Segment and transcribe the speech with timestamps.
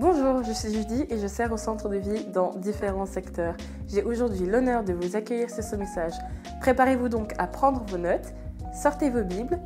[0.00, 3.56] Bonjour, je suis Judy et je sers au centre de vie dans différents secteurs.
[3.88, 6.12] J'ai aujourd'hui l'honneur de vous accueillir sur ce message.
[6.60, 8.32] Préparez-vous donc à prendre vos notes,
[8.80, 9.58] sortez vos Bibles,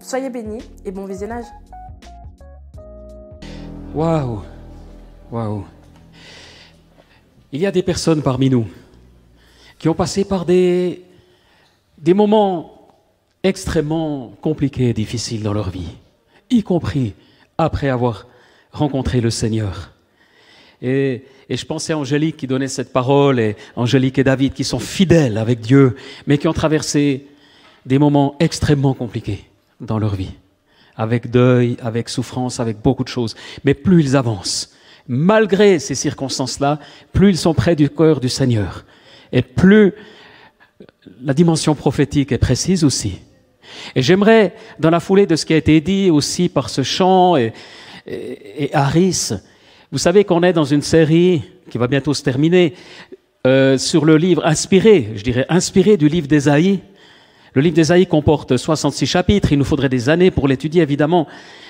[0.00, 1.44] soyez bénis et bon visionnage.
[3.94, 4.40] Waouh
[5.30, 5.66] Waouh
[7.52, 8.66] Il y a des personnes parmi nous
[9.78, 11.04] qui ont passé par des,
[11.98, 12.88] des moments
[13.42, 15.98] extrêmement compliqués et difficiles dans leur vie,
[16.48, 17.12] y compris
[17.58, 18.26] après avoir
[18.74, 19.92] rencontré le Seigneur.
[20.82, 24.64] Et, et, je pensais à Angélique qui donnait cette parole, et Angélique et David qui
[24.64, 27.26] sont fidèles avec Dieu, mais qui ont traversé
[27.86, 29.44] des moments extrêmement compliqués
[29.80, 30.32] dans leur vie,
[30.96, 33.34] avec deuil, avec souffrance, avec beaucoup de choses.
[33.64, 34.74] Mais plus ils avancent,
[35.06, 36.80] malgré ces circonstances-là,
[37.12, 38.84] plus ils sont près du cœur du Seigneur,
[39.32, 39.94] et plus
[41.22, 43.20] la dimension prophétique est précise aussi.
[43.94, 47.36] Et j'aimerais, dans la foulée de ce qui a été dit aussi par ce chant
[47.36, 47.52] et,
[48.06, 49.32] et, et Harris,
[49.92, 52.74] vous savez qu'on est dans une série qui va bientôt se terminer
[53.46, 56.80] euh, sur le livre inspiré, je dirais inspiré du livre d'Ésaïe.
[57.52, 61.28] Le livre d'Ésaïe comporte 66 chapitres, il nous faudrait des années pour l'étudier évidemment.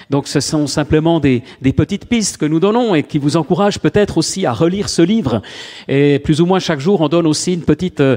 [0.08, 3.80] Donc ce sont simplement des, des, petites pistes que nous donnons et qui vous encouragent
[3.80, 5.42] peut-être aussi à relire ce livre.
[5.88, 8.16] Et plus ou moins chaque jour, on donne aussi une petite, euh,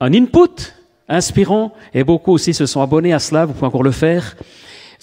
[0.00, 0.74] un input
[1.08, 4.36] inspirant et beaucoup aussi se sont abonnés à cela, vous pouvez encore le faire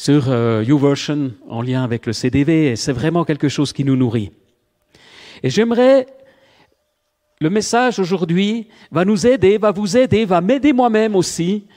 [0.01, 3.95] sur euh, YouVersion en lien avec le CDV et c'est vraiment quelque chose qui nous
[3.95, 4.31] nourrit.
[5.43, 6.07] Et j'aimerais
[7.39, 11.67] le message aujourd'hui va nous aider, va vous aider, va m'aider moi-même aussi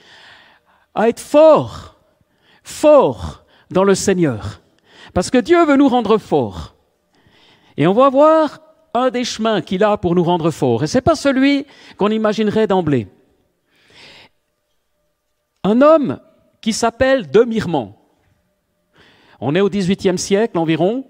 [0.95, 1.97] à être fort,
[2.63, 4.59] fort dans le Seigneur.
[5.13, 6.73] Parce que Dieu veut nous rendre forts.
[7.77, 8.57] Et on va voir
[8.95, 10.83] un des chemins qu'il a pour nous rendre forts.
[10.83, 13.07] Et c'est pas celui qu'on imaginerait d'emblée.
[15.63, 16.19] Un homme
[16.59, 17.93] qui s'appelle Demirmont.
[19.39, 21.05] On est au XVIIIe siècle environ,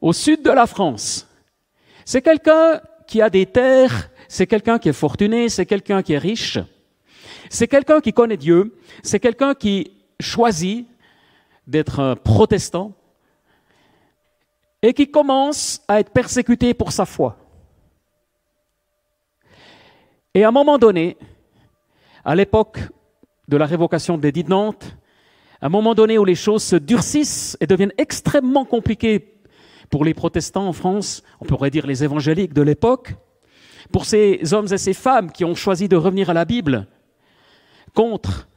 [0.00, 1.28] au sud de la France.
[2.04, 6.18] C'est quelqu'un qui a des terres, c'est quelqu'un qui est fortuné, c'est quelqu'un qui est
[6.18, 6.58] riche,
[7.48, 10.86] c'est quelqu'un qui connaît Dieu, c'est quelqu'un qui choisit
[11.66, 12.92] d'être un protestant
[14.82, 17.36] et qui commence à être persécuté pour sa foi.
[20.34, 21.16] Et à un moment donné,
[22.24, 22.78] à l'époque
[23.48, 24.96] de la révocation de l'édit de Nantes,
[25.66, 29.34] un moment donné où les choses se durcissent et deviennent extrêmement compliquées
[29.90, 33.14] pour les protestants en France, on pourrait dire les évangéliques de l'époque,
[33.92, 36.86] pour ces hommes et ces femmes qui ont choisi de revenir à la Bible
[37.94, 38.48] contre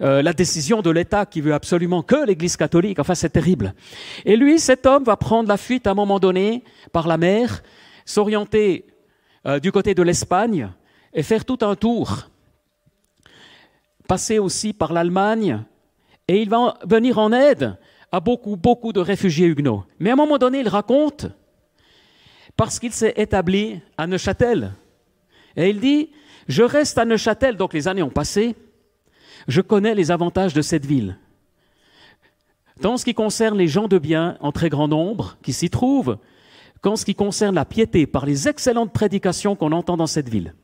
[0.00, 3.74] euh, la décision de l'État qui veut absolument que l'Église catholique, enfin c'est terrible.
[4.24, 7.62] Et lui, cet homme va prendre la fuite à un moment donné par la mer,
[8.04, 8.86] s'orienter
[9.46, 10.68] euh, du côté de l'Espagne
[11.14, 12.28] et faire tout un tour,
[14.08, 15.62] passer aussi par l'Allemagne,
[16.32, 17.76] et il va venir en aide
[18.10, 19.84] à beaucoup, beaucoup de réfugiés huguenots.
[19.98, 21.26] Mais à un moment donné, il raconte,
[22.56, 24.72] parce qu'il s'est établi à Neuchâtel,
[25.56, 26.08] et il dit,
[26.48, 28.56] je reste à Neuchâtel, donc les années ont passé,
[29.46, 31.18] je connais les avantages de cette ville.
[32.80, 36.16] Dans ce qui concerne les gens de bien en très grand nombre qui s'y trouvent,
[36.80, 40.54] qu'en ce qui concerne la piété par les excellentes prédications qu'on entend dans cette ville.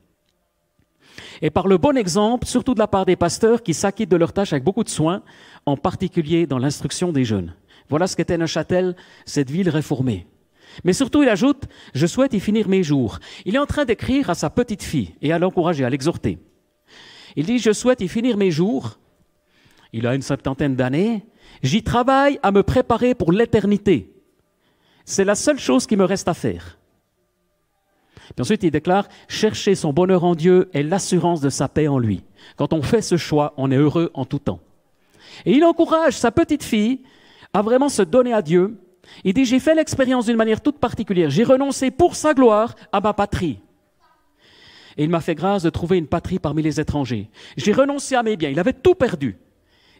[1.41, 4.33] Et par le bon exemple, surtout de la part des pasteurs qui s'acquittent de leurs
[4.33, 5.23] tâches avec beaucoup de soin,
[5.65, 7.53] en particulier dans l'instruction des jeunes.
[7.87, 8.95] Voilà ce qu'était Neuchâtel,
[9.25, 10.27] cette ville réformée.
[10.83, 11.63] Mais surtout, il ajoute,
[11.93, 13.19] je souhaite y finir mes jours.
[13.45, 16.37] Il est en train d'écrire à sa petite fille et à l'encourager, à l'exhorter.
[17.35, 18.99] Il dit, je souhaite y finir mes jours.
[19.93, 21.25] Il a une septantaine d'années.
[21.63, 24.13] J'y travaille à me préparer pour l'éternité.
[25.05, 26.77] C'est la seule chose qui me reste à faire.
[28.35, 31.97] Puis ensuite, il déclare, chercher son bonheur en Dieu et l'assurance de sa paix en
[31.97, 32.23] lui.
[32.55, 34.59] Quand on fait ce choix, on est heureux en tout temps.
[35.45, 37.01] Et il encourage sa petite fille
[37.53, 38.77] à vraiment se donner à Dieu.
[39.23, 41.29] Il dit, j'ai fait l'expérience d'une manière toute particulière.
[41.29, 43.59] J'ai renoncé pour sa gloire à ma patrie.
[44.97, 47.29] Et il m'a fait grâce de trouver une patrie parmi les étrangers.
[47.57, 48.49] J'ai renoncé à mes biens.
[48.49, 49.37] Il avait tout perdu.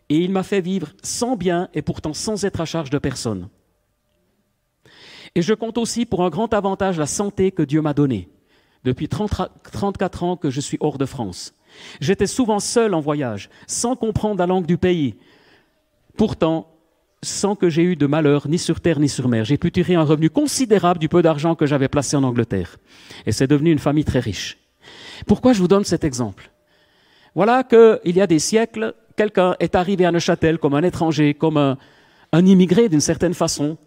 [0.09, 3.47] Et il m'a fait vivre sans bien et pourtant sans être à charge de personne.
[5.35, 8.29] Et je compte aussi pour un grand avantage la santé que Dieu m'a donnée.
[8.83, 11.53] Depuis 30, 34 ans que je suis hors de France.
[11.99, 15.15] J'étais souvent seul en voyage, sans comprendre la langue du pays.
[16.17, 16.71] Pourtant,
[17.21, 19.95] sans que j'ai eu de malheur ni sur terre ni sur mer, j'ai pu tirer
[19.95, 22.77] un revenu considérable du peu d'argent que j'avais placé en Angleterre.
[23.25, 24.57] Et c'est devenu une famille très riche.
[25.27, 26.51] Pourquoi je vous donne cet exemple?
[27.35, 31.57] Voilà qu'il y a des siècles, quelqu'un est arrivé à Neuchâtel comme un étranger, comme
[31.57, 31.77] un,
[32.31, 33.77] un immigré d'une certaine façon,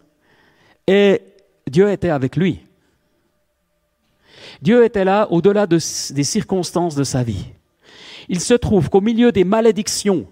[0.87, 1.21] et
[1.69, 2.59] Dieu était avec lui.
[4.61, 5.77] Dieu était là au-delà de,
[6.13, 7.45] des circonstances de sa vie.
[8.29, 10.27] Il se trouve qu'au milieu des malédictions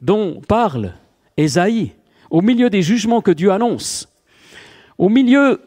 [0.00, 0.94] dont parle
[1.36, 1.92] Ésaïe,
[2.30, 4.08] au milieu des jugements que Dieu annonce,
[4.96, 5.60] au milieu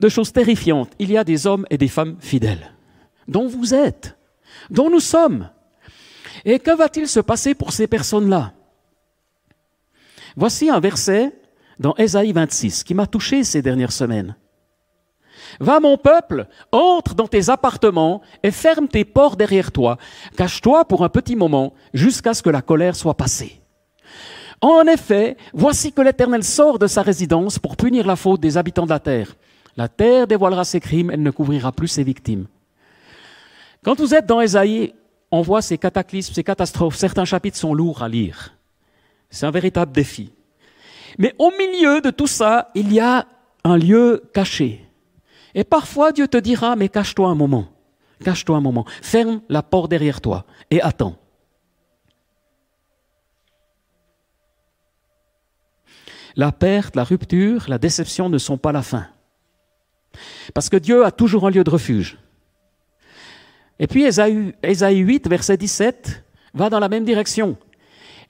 [0.00, 0.90] de choses terrifiantes.
[0.98, 2.72] Il y a des hommes et des femmes fidèles,
[3.28, 4.16] dont vous êtes,
[4.70, 5.48] dont nous sommes.
[6.44, 8.52] Et que va-t-il se passer pour ces personnes-là?
[10.36, 11.32] Voici un verset
[11.78, 14.34] dans Ésaïe 26 qui m'a touché ces dernières semaines.
[15.60, 19.98] Va mon peuple, entre dans tes appartements et ferme tes portes derrière toi.
[20.36, 23.60] Cache-toi pour un petit moment jusqu'à ce que la colère soit passée.
[24.60, 28.84] En effet, voici que l'Éternel sort de sa résidence pour punir la faute des habitants
[28.84, 29.34] de la terre.
[29.76, 32.46] La terre dévoilera ses crimes, elle ne couvrira plus ses victimes.
[33.84, 34.94] Quand vous êtes dans Ésaïe,
[35.32, 36.96] on voit ces cataclysmes, ces catastrophes.
[36.96, 38.54] Certains chapitres sont lourds à lire.
[39.30, 40.32] C'est un véritable défi.
[41.18, 43.26] Mais au milieu de tout ça, il y a
[43.64, 44.86] un lieu caché.
[45.54, 47.68] Et parfois, Dieu te dira, mais cache-toi un moment.
[48.24, 48.84] Cache-toi un moment.
[49.02, 51.16] Ferme la porte derrière toi et attends.
[56.36, 59.08] La perte, la rupture, la déception ne sont pas la fin.
[60.54, 62.18] Parce que Dieu a toujours un lieu de refuge.
[63.78, 66.24] Et puis Ésaïe, 8, verset 17,
[66.54, 67.56] va dans la même direction.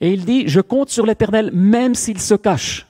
[0.01, 2.87] Et il dit, je compte sur l'Éternel même s'il se cache.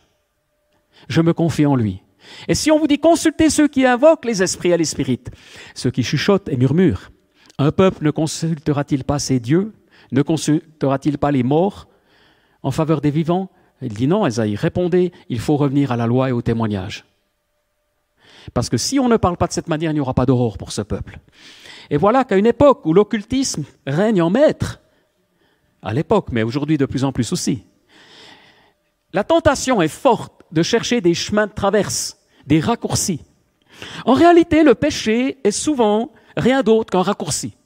[1.10, 2.03] Je me confie en lui.
[2.48, 5.20] Et si on vous dit consultez ceux qui invoquent les esprits à l'esprit,
[5.76, 7.12] ceux qui chuchotent et murmurent,
[7.58, 9.74] un peuple ne consultera-t-il pas ses dieux?
[10.12, 11.88] Ne consultera-t-il pas les morts?
[12.62, 13.50] En faveur des vivants?
[13.82, 17.06] Il dit non, Esaïe, répondez, il faut revenir à la loi et au témoignage.
[18.54, 20.58] Parce que si on ne parle pas de cette manière, il n'y aura pas d'aurore
[20.58, 21.20] pour ce peuple.
[21.90, 24.82] Et voilà qu'à une époque où l'occultisme règne en maître,
[25.82, 27.66] à l'époque, mais aujourd'hui de plus en plus aussi,
[29.12, 33.22] la tentation est forte de chercher des chemins de traverse, des raccourcis.
[34.06, 37.58] En réalité, le péché est souvent rien d'autre qu'un raccourci.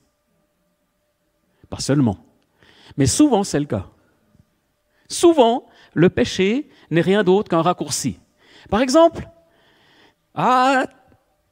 [1.69, 2.17] Pas seulement,
[2.95, 3.87] mais souvent c'est le cas.
[5.09, 8.19] Souvent, le péché n'est rien d'autre qu'un raccourci.
[8.69, 9.29] Par exemple,
[10.33, 10.85] ah,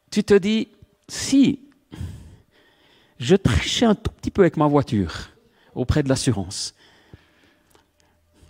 [0.10, 0.70] tu te dis,
[1.10, 1.60] si
[3.20, 5.30] je trichais un tout petit peu avec ma voiture
[5.74, 6.76] auprès de l'assurance,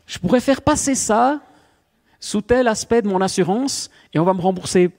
[0.05, 1.41] je pourrais faire passer ça
[2.19, 4.89] sous tel aspect de mon assurance et on va me rembourser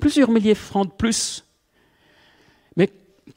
[0.00, 1.44] plusieurs milliers de francs de plus.
[2.76, 2.90] Mais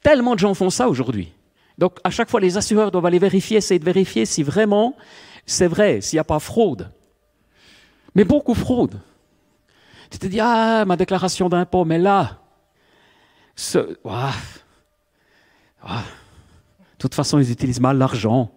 [0.03, 1.31] tellement de gens font ça aujourd'hui.
[1.77, 4.95] Donc à chaque fois, les assureurs doivent aller vérifier, essayer de vérifier si vraiment
[5.45, 6.91] c'est vrai, s'il n'y a pas fraude.
[8.15, 9.00] Mais beaucoup fraude.
[10.09, 12.39] Tu te dis, ah, ma déclaration d'impôt, mais là,
[13.56, 14.33] ce, ah,
[15.83, 16.03] ah.
[16.94, 18.51] de toute façon, ils utilisent mal l'argent.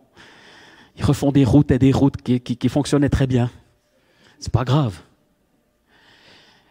[0.96, 3.50] Ils refont des routes et des routes qui, fonctionnaient très bien.
[4.42, 4.98] C'est pas grave.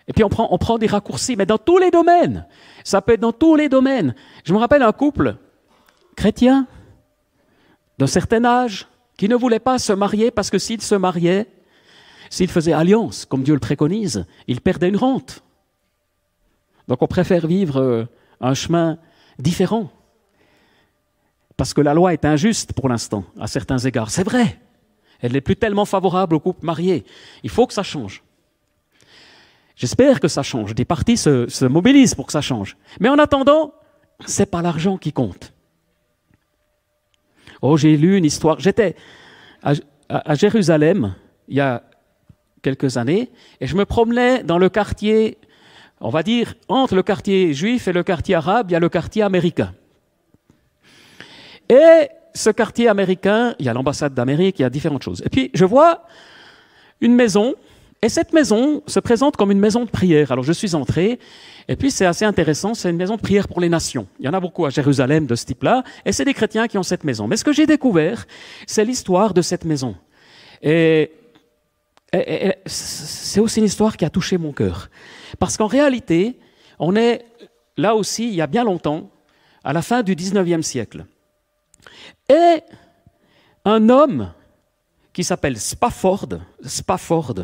[0.07, 2.45] Et puis on prend, des raccourcis, mais dans tous les domaines.
[2.83, 4.13] Ça peut être dans tous les domaines.
[4.43, 5.37] Je me rappelle un couple
[6.17, 6.67] chrétien
[7.97, 11.47] d'un certain âge qui ne voulait pas se marier parce que s'il se mariait,
[12.29, 15.41] s'il faisait alliance, comme Dieu le préconise, il perdait une rente.
[16.89, 18.05] Donc on préfère vivre euh,
[18.41, 18.97] un chemin
[19.39, 19.89] différent.
[21.55, 24.11] Parce que la loi est injuste pour l'instant, à certains égards.
[24.11, 24.59] C'est vrai.
[25.21, 27.05] Elle n'est plus tellement favorable aux couples mariés.
[27.43, 28.23] Il faut que ça change.
[29.75, 30.75] J'espère que ça change.
[30.75, 32.77] Des partis se, mobilisent pour que ça change.
[32.99, 33.73] Mais en attendant,
[34.25, 35.53] c'est pas l'argent qui compte.
[37.61, 38.59] Oh, j'ai lu une histoire.
[38.59, 38.95] J'étais
[39.63, 41.15] à, Jérusalem
[41.47, 41.83] il y a
[42.61, 45.37] quelques années et je me promenais dans le quartier,
[45.99, 48.89] on va dire, entre le quartier juif et le quartier arabe, il y a le
[48.89, 49.73] quartier américain.
[51.69, 55.21] Et ce quartier américain, il y a l'ambassade d'Amérique, il y a différentes choses.
[55.25, 56.03] Et puis je vois
[57.01, 57.55] une maison,
[58.01, 60.31] et cette maison se présente comme une maison de prière.
[60.31, 61.19] Alors je suis entré,
[61.67, 64.07] et puis c'est assez intéressant, c'est une maison de prière pour les nations.
[64.19, 66.77] Il y en a beaucoup à Jérusalem de ce type-là, et c'est des chrétiens qui
[66.77, 67.27] ont cette maison.
[67.27, 68.25] Mais ce que j'ai découvert,
[68.65, 69.95] c'est l'histoire de cette maison.
[70.61, 71.11] Et,
[72.65, 74.89] c'est aussi une histoire qui a touché mon cœur.
[75.39, 76.37] Parce qu'en réalité,
[76.77, 77.23] on est
[77.77, 79.09] là aussi, il y a bien longtemps,
[79.63, 81.05] à la fin du 19e siècle.
[82.29, 82.61] Et
[83.65, 84.33] un homme
[85.13, 86.29] qui s'appelle Spafford,
[86.63, 87.35] Spafford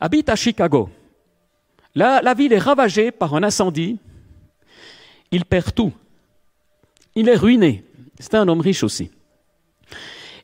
[0.00, 0.90] habite à Chicago.
[1.94, 3.98] La ville est ravagée par un incendie.
[5.30, 5.92] Il perd tout.
[7.14, 7.84] Il est ruiné.
[8.18, 9.10] C'est un homme riche aussi.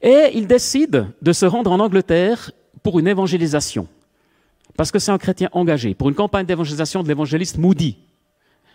[0.03, 2.53] Et il décide de se rendre en Angleterre
[2.83, 3.89] pour une évangélisation.
[4.77, 7.99] Parce que c'est un chrétien engagé, pour une campagne d'évangélisation de l'évangéliste Moody.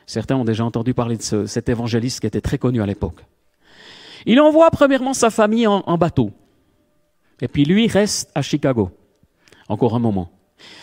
[0.06, 3.24] Certains ont déjà entendu parler de cet évangéliste qui était très connu à l'époque.
[4.26, 6.32] Il envoie premièrement sa famille en, bateau.
[7.42, 8.92] Et puis lui reste à Chicago.
[9.68, 10.32] Encore un moment.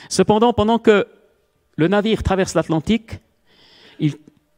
[0.09, 1.07] Cependant, pendant que
[1.77, 3.21] le navire traverse l'Atlantique,
[3.99, 4.17] il,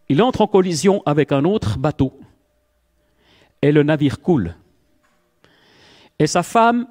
[0.08, 2.18] il entre en collision avec un autre bateau.
[3.60, 4.56] Et le navire coule.
[6.18, 6.86] Et sa femme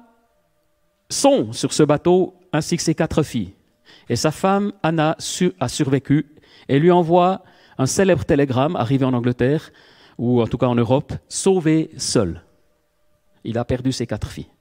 [1.10, 3.54] sont sur ce bateau ainsi que ses quatre filles.
[4.08, 5.16] Et sa femme, Anna,
[5.60, 6.26] a survécu
[6.68, 7.42] et lui envoie
[7.78, 9.70] un célèbre télégramme arrivé en Angleterre,
[10.22, 12.44] ou en tout cas en Europe, sauvé seul.
[13.42, 14.52] Il a perdu ses quatre filles.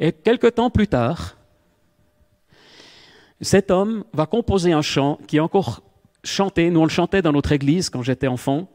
[0.00, 1.36] Et quelque temps plus tard,
[3.40, 5.84] cet homme va composer un chant qui est encore
[6.24, 8.68] chanté, nous on le chantait dans notre église quand j'étais enfant,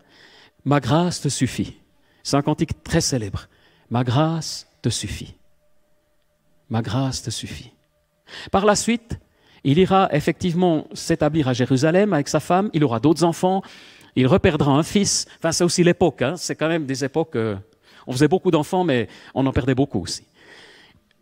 [0.64, 1.78] Ma grâce te suffit.
[2.24, 3.50] C'est un cantique très célèbre.
[3.90, 5.36] Ma grâce te suffit.
[6.70, 7.74] Ma grâce te suffit.
[8.50, 9.20] Par la suite,
[9.66, 13.62] il ira effectivement s'établir à Jérusalem avec sa femme, il aura d'autres enfants,
[14.16, 15.26] il reperdra un fils.
[15.38, 16.36] Enfin, c'est aussi l'époque, hein.
[16.38, 17.56] c'est quand même des époques, euh,
[18.08, 20.24] on faisait beaucoup d'enfants, mais on en perdait beaucoup aussi.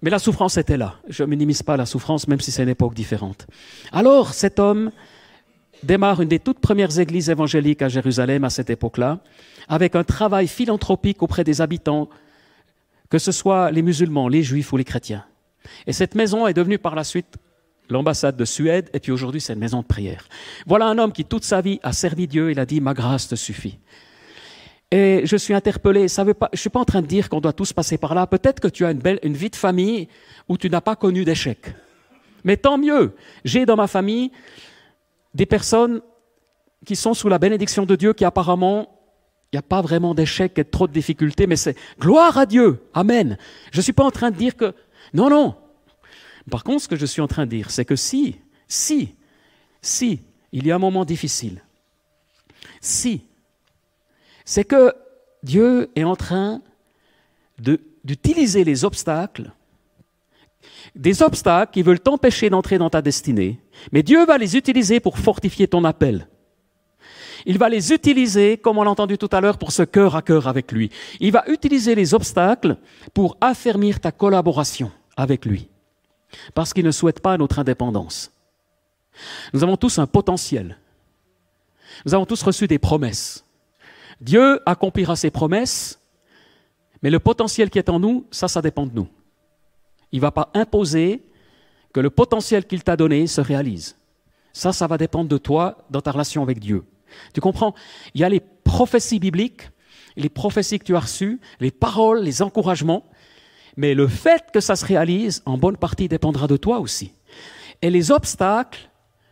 [0.02, 0.96] Mais la souffrance était là.
[1.08, 3.48] Je minimise pas la souffrance, même si c'est une époque différente.
[3.92, 4.92] Alors, cet homme
[5.82, 9.20] démarre une des toutes premières églises évangéliques à Jérusalem à cette époque-là,
[9.68, 12.10] avec un travail philanthropique auprès des habitants,
[13.10, 15.26] que ce soit les musulmans, les juifs ou les chrétiens.
[15.88, 17.38] Et cette maison est devenue par la suite
[17.90, 20.28] l'ambassade de Suède, et puis aujourd'hui c'est une maison de prière.
[20.66, 23.28] Voilà un homme qui toute sa vie a servi Dieu, il a dit, ma grâce
[23.28, 23.80] te suffit.
[24.92, 27.42] Et je suis interpellé, ça veut pas, je suis pas en train de dire qu'on
[27.42, 30.08] doit tous passer par là, peut-être que tu as une, belle, une vie de famille
[30.48, 31.74] où tu n'as pas connu d'échec.
[32.44, 34.32] Mais tant mieux, j'ai dans ma famille
[35.34, 36.02] des personnes
[36.86, 38.90] qui sont sous la bénédiction de Dieu, qui apparemment
[39.52, 42.82] il n'y a pas vraiment d'échec et trop de difficultés, mais c'est gloire à Dieu.
[42.94, 43.38] Amen.
[43.72, 44.74] Je ne suis pas en train de dire que...
[45.14, 45.56] Non, non.
[46.50, 48.36] Par contre, ce que je suis en train de dire, c'est que si,
[48.68, 49.16] si,
[49.82, 50.22] si,
[50.52, 51.64] il y a un moment difficile,
[52.82, 53.22] si,
[54.46, 54.94] c'est que
[55.42, 56.62] Dieu est en train
[58.04, 59.52] d'utiliser les obstacles,
[60.96, 63.60] des obstacles qui veulent t'empêcher d'entrer dans ta destinée,
[63.92, 66.28] mais Dieu va les utiliser pour fortifier ton appel.
[67.46, 70.22] Il va les utiliser, comme on l'a entendu tout à l'heure, pour ce cœur à
[70.22, 70.90] cœur avec lui.
[71.20, 72.78] Il va utiliser les obstacles
[73.14, 75.68] pour affermir ta collaboration avec lui.
[76.54, 78.32] Parce qu'il ne souhaite pas notre indépendance.
[79.54, 80.78] Nous avons tous un potentiel.
[82.06, 83.46] Nous avons tous reçu des promesses.
[84.22, 86.00] Dieu accomplira ses promesses,
[87.02, 89.08] mais le potentiel qui est en nous, ça, ça dépend de nous.
[90.12, 91.24] Il ne va pas imposer
[91.94, 93.98] que le potentiel qu'il t'a donné se réalise.
[94.54, 96.84] Ça, ça va dépendre de toi dans ta relation avec Dieu.
[97.34, 97.74] Tu comprends?
[98.14, 99.70] Il y a les prophéties bibliques,
[100.16, 103.04] les prophéties que tu as reçues, les paroles, les encouragements,
[103.76, 107.14] mais le fait que ça se réalise, en bonne partie, dépendra de toi aussi.
[107.82, 108.90] Et les obstacles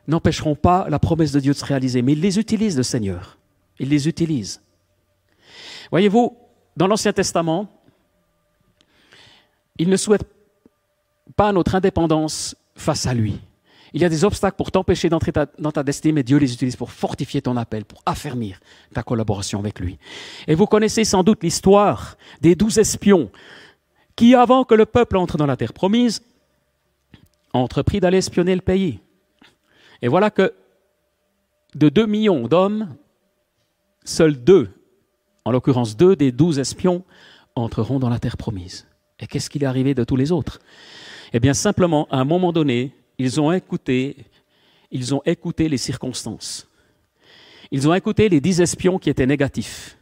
[0.08, 3.38] n'empêcheront pas la promesse de Dieu de se réaliser, mais il les utilise, le Seigneur.
[3.80, 4.62] Il les utilise.
[5.92, 6.38] Voyez-vous,
[6.76, 7.68] dans l'Ancien Testament,
[9.78, 10.26] il ne souhaite
[11.36, 13.40] pas notre indépendance face à lui.
[13.94, 16.78] Il y a des obstacles pour t'empêcher d'entrer dans ta destinée, mais Dieu les utilise
[16.78, 18.60] pour fortifier ton appel, pour affermir
[18.94, 19.98] ta collaboration avec lui.
[20.48, 23.30] Et vous connaissez sans doute l'histoire des douze espions
[24.16, 26.22] qui, avant que le peuple entre dans la terre promise,
[27.54, 29.00] ont entrepris d'aller espionner le pays.
[30.02, 30.54] Et voilà que
[31.76, 32.96] de deux millions d'hommes,
[34.04, 34.70] seuls deux,
[35.46, 37.04] en l'occurrence deux des douze espions,
[37.56, 38.88] entreront dans la terre promise.
[39.20, 40.60] Et qu'est-ce qu'il est arrivé de tous les autres?
[41.34, 44.18] Eh bien, simplement, à un moment donné, ils ont écouté,
[44.90, 46.68] ils ont écouté les circonstances.
[47.72, 49.98] Ils ont écouté les dix espions qui étaient négatifs,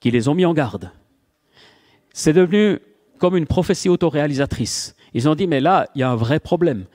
[0.00, 0.90] qui les ont mis en garde.
[2.14, 2.78] C'est devenu
[3.22, 4.96] comme une prophétie autoréalisatrice.
[5.14, 6.86] Ils ont dit, mais là, il y a un vrai problème.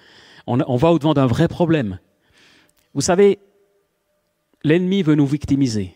[0.45, 1.99] On, va au-devant d'un vrai problème.
[2.93, 3.39] Vous savez,
[4.61, 5.95] l'ennemi veut nous victimiser.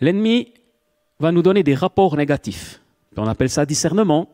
[0.00, 0.54] L'ennemi
[1.20, 2.80] va nous donner des rapports négatifs.
[3.18, 4.30] On appelle ça discernement.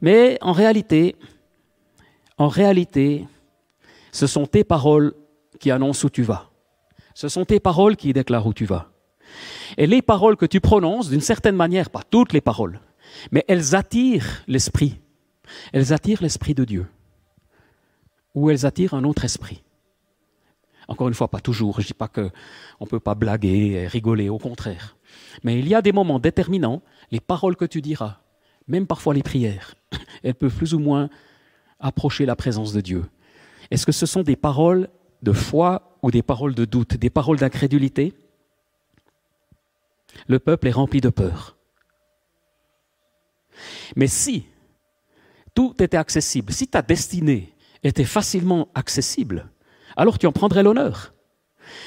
[0.00, 1.14] Mais en réalité,
[2.36, 3.28] en réalité,
[4.10, 5.14] ce sont tes paroles
[5.60, 6.50] qui annoncent où tu vas.
[7.14, 8.90] Ce sont tes paroles qui déclarent où tu vas.
[9.76, 12.80] Et les paroles que tu prononces, d'une certaine manière, pas toutes les paroles,
[13.30, 15.00] mais elles attirent l'esprit.
[15.72, 16.86] Elles attirent l'esprit de Dieu.
[18.34, 19.62] Ou elles attirent un autre esprit.
[20.88, 21.80] Encore une fois, pas toujours.
[21.80, 22.30] Je ne dis pas qu'on
[22.80, 24.96] ne peut pas blaguer rigoler, au contraire.
[25.42, 28.18] Mais il y a des moments déterminants, les paroles que tu diras,
[28.68, 29.74] même parfois les prières,
[30.22, 31.08] elles peuvent plus ou moins
[31.80, 33.04] approcher la présence de Dieu
[33.70, 34.88] Est-ce que ce sont des paroles
[35.22, 38.14] de foi ou des paroles de doute, des paroles d'incrédulité?
[40.26, 41.56] Le peuple est rempli de peur.
[43.96, 44.46] Mais si
[45.54, 49.48] tout était accessible, si ta destinée était facilement accessible,
[49.96, 51.14] alors tu en prendrais l'honneur.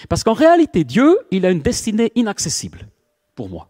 [0.10, 2.88] Parce qu'en réalité, Dieu, il a une destinée inaccessible
[3.36, 3.70] pour moi.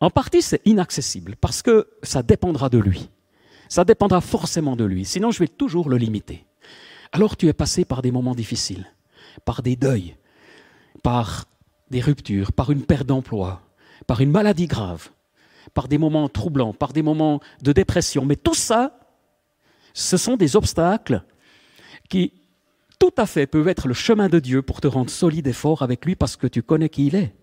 [0.00, 3.10] En partie, c'est inaccessible parce que ça dépendra de lui.
[3.68, 6.46] Ça dépendra forcément de lui, sinon je vais toujours le limiter.
[7.12, 8.86] Alors tu es passé par des moments difficiles,
[9.44, 10.16] par des deuils,
[11.02, 11.46] par
[11.90, 13.62] des ruptures, par une perte d'emploi,
[14.06, 15.10] par une maladie grave,
[15.74, 18.24] par des moments troublants, par des moments de dépression.
[18.24, 18.98] Mais tout ça,
[19.98, 21.22] Ce sont des obstacles
[22.10, 22.34] qui,
[22.98, 25.80] tout à fait, peuvent être le chemin de Dieu pour te rendre solide et fort
[25.80, 27.34] avec lui parce que tu connais qui il est.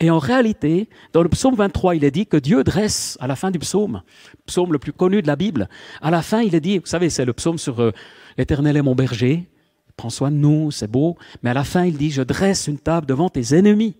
[0.00, 3.36] Et en réalité, dans le psaume 23, il est dit que Dieu dresse, à la
[3.36, 4.02] fin du psaume,
[4.46, 5.68] psaume le plus connu de la Bible,
[6.00, 7.92] à la fin, il est dit, vous savez, c'est le psaume sur euh,
[8.38, 9.50] l'Éternel est mon berger,
[9.96, 12.78] prends soin de nous, c'est beau, mais à la fin, il dit, je dresse une
[12.78, 13.96] table devant tes ennemis.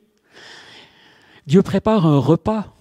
[1.46, 2.74] Dieu prépare un repas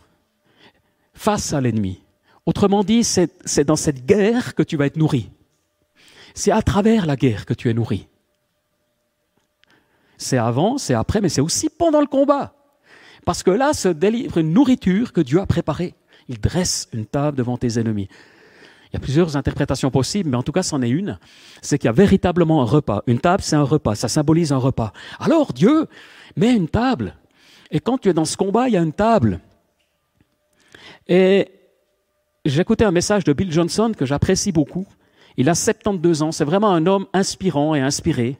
[1.21, 2.01] face à l'ennemi.
[2.47, 5.29] Autrement dit, c'est dans cette guerre que tu vas être nourri.
[6.33, 8.07] C'est à travers la guerre que tu es nourri.
[10.17, 12.55] C'est avant, c'est après, mais c'est aussi pendant le combat.
[13.23, 15.93] Parce que là se délivre une nourriture que Dieu a préparée.
[16.27, 18.07] Il dresse une table devant tes ennemis.
[18.89, 21.19] Il y a plusieurs interprétations possibles, mais en tout cas, c'en est une.
[21.61, 23.03] C'est qu'il y a véritablement un repas.
[23.05, 23.93] Une table, c'est un repas.
[23.93, 24.91] Ça symbolise un repas.
[25.19, 25.85] Alors, Dieu
[26.35, 27.15] met une table.
[27.69, 29.39] Et quand tu es dans ce combat, il y a une table.
[31.07, 31.47] Et
[32.45, 34.87] j'écoutais un message de Bill Johnson que j'apprécie beaucoup.
[35.37, 36.31] Il a 72 ans.
[36.31, 38.37] C'est vraiment un homme inspirant et inspiré.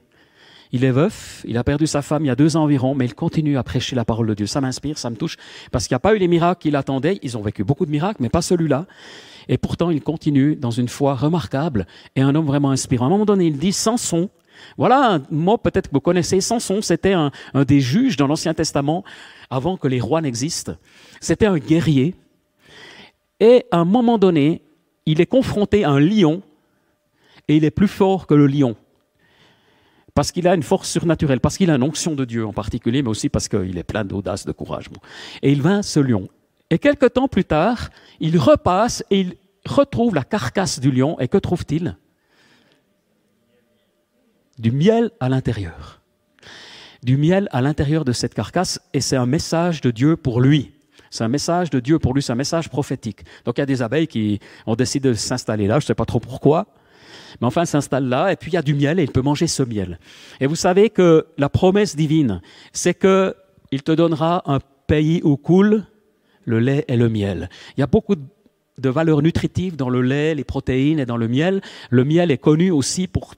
[0.74, 3.04] Il est veuf, il a perdu sa femme il y a deux ans environ, mais
[3.04, 4.46] il continue à prêcher la parole de Dieu.
[4.46, 5.36] Ça m'inspire, ça me touche,
[5.70, 7.18] parce qu'il n'y a pas eu les miracles qu'il attendait.
[7.22, 8.86] Ils ont vécu beaucoup de miracles, mais pas celui-là.
[9.48, 13.04] Et pourtant, il continue dans une foi remarquable et un homme vraiment inspirant.
[13.04, 14.30] À un moment donné, il dit Samson.
[14.78, 16.40] Voilà un mot peut-être que vous connaissez.
[16.40, 19.04] Samson, c'était un, un des juges dans l'Ancien Testament
[19.50, 20.76] avant que les rois n'existent.
[21.20, 22.14] C'était un guerrier.
[23.42, 24.62] Et à un moment donné,
[25.04, 26.42] il est confronté à un lion
[27.48, 28.76] et il est plus fort que le lion
[30.14, 33.02] parce qu'il a une force surnaturelle, parce qu'il a une onction de Dieu en particulier,
[33.02, 34.90] mais aussi parce qu'il est plein d'audace, de courage.
[35.42, 36.28] Et il vainc ce lion.
[36.70, 39.34] Et quelque temps plus tard, il repasse et il
[39.66, 41.18] retrouve la carcasse du lion.
[41.18, 41.96] Et que trouve-t-il?
[44.58, 46.02] Du miel à l'intérieur.
[47.02, 50.72] Du miel à l'intérieur de cette carcasse, et c'est un message de Dieu pour lui.
[51.12, 53.20] C'est un message de Dieu pour lui, c'est un message prophétique.
[53.44, 55.94] Donc il y a des abeilles qui ont décidé de s'installer là, je ne sais
[55.94, 56.66] pas trop pourquoi.
[57.38, 59.20] Mais enfin, il s'installe là, et puis il y a du miel, et il peut
[59.20, 59.98] manger ce miel.
[60.40, 62.40] Et vous savez que la promesse divine,
[62.72, 65.84] c'est qu'il te donnera un pays où coule
[66.46, 67.50] le lait et le miel.
[67.76, 71.28] Il y a beaucoup de valeurs nutritives dans le lait, les protéines et dans le
[71.28, 71.60] miel.
[71.90, 73.34] Le miel est connu aussi pour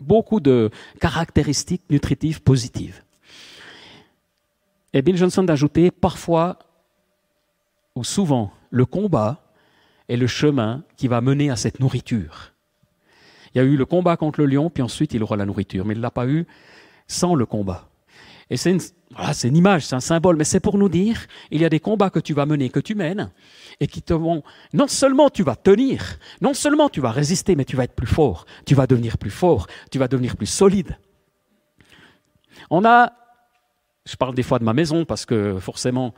[0.00, 3.04] beaucoup de caractéristiques nutritives positives.
[4.92, 6.58] Et Bill Johnson d'ajouter parfois
[7.94, 9.42] ou souvent le combat
[10.08, 12.52] est le chemin qui va mener à cette nourriture.
[13.54, 15.84] Il y a eu le combat contre le lion, puis ensuite il aura la nourriture.
[15.84, 16.46] Mais il ne l'a pas eu
[17.06, 17.88] sans le combat.
[18.50, 18.80] Et c'est une,
[19.44, 22.10] une image, c'est un symbole, mais c'est pour nous dire, il y a des combats
[22.10, 23.30] que tu vas mener, que tu mènes,
[23.80, 24.42] et qui te vont,
[24.74, 28.06] non seulement tu vas tenir, non seulement tu vas résister, mais tu vas être plus
[28.06, 30.98] fort, tu vas devenir plus fort, tu vas devenir plus solide.
[32.68, 33.12] On a,
[34.04, 36.12] je parle des fois de ma maison, parce que forcément,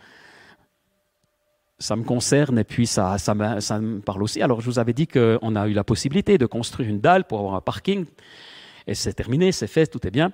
[1.78, 4.40] ça me concerne et puis ça, ça, me, ça me parle aussi.
[4.42, 7.38] Alors je vous avais dit qu'on a eu la possibilité de construire une dalle pour
[7.40, 8.06] avoir un parking
[8.86, 10.32] et c'est terminé, c'est fait, tout est bien.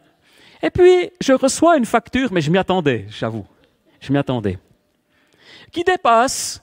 [0.62, 3.46] Et puis je reçois une facture, mais je m'y attendais, j'avoue,
[4.00, 4.58] je m'y attendais,
[5.72, 6.62] qui dépasse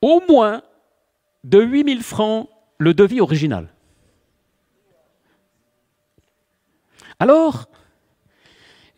[0.00, 0.62] au moins
[1.44, 3.68] de 8000 francs le devis original.
[7.18, 7.68] Alors,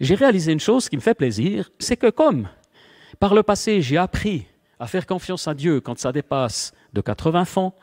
[0.01, 2.49] j'ai réalisé une chose qui me fait plaisir, c'est que comme
[3.18, 4.46] par le passé, j'ai appris
[4.79, 7.74] à faire confiance à Dieu quand ça dépasse de 80 francs,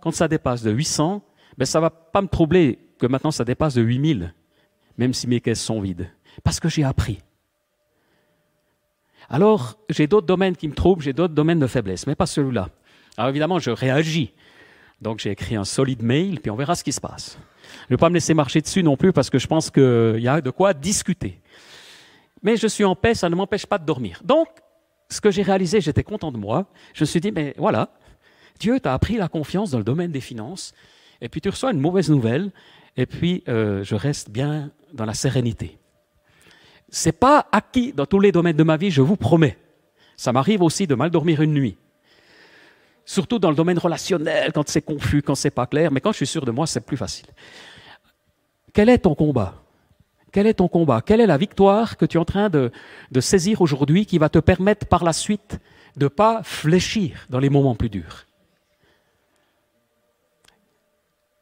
[0.00, 1.22] quand ça dépasse de 800,
[1.56, 4.34] ben ça ne va pas me troubler que maintenant ça dépasse de 8000,
[4.98, 6.10] même si mes caisses sont vides,
[6.42, 7.20] parce que j'ai appris.
[9.28, 12.68] Alors, j'ai d'autres domaines qui me troublent, j'ai d'autres domaines de faiblesse, mais pas celui-là.
[13.16, 14.32] Alors évidemment, je réagis.
[15.02, 17.38] Donc j'ai écrit un solide mail, puis on verra ce qui se passe.
[17.80, 20.20] Je ne vais pas me laisser marcher dessus non plus, parce que je pense qu'il
[20.20, 21.40] y a de quoi discuter
[22.46, 24.20] mais je suis en paix, ça ne m'empêche pas de dormir.
[24.22, 24.46] Donc,
[25.10, 26.66] ce que j'ai réalisé, j'étais content de moi.
[26.94, 27.90] Je me suis dit, mais voilà,
[28.60, 30.72] Dieu t'a appris la confiance dans le domaine des finances,
[31.20, 32.52] et puis tu reçois une mauvaise nouvelle,
[32.96, 35.76] et puis euh, je reste bien dans la sérénité.
[36.88, 39.58] C'est pas acquis dans tous les domaines de ma vie, je vous promets.
[40.16, 41.76] Ça m'arrive aussi de mal dormir une nuit.
[43.04, 46.18] Surtout dans le domaine relationnel, quand c'est confus, quand c'est pas clair, mais quand je
[46.18, 47.26] suis sûr de moi, c'est plus facile.
[48.72, 49.65] Quel est ton combat?
[50.36, 51.00] Quel est ton combat?
[51.00, 52.70] Quelle est la victoire que tu es en train de,
[53.20, 55.58] saisir aujourd'hui qui va te permettre par la suite
[55.96, 58.26] de ne pas fléchir dans les moments plus durs?